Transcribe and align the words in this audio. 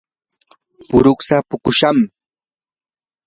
puruksa 0.89 1.37
puqushnam. 1.49 1.97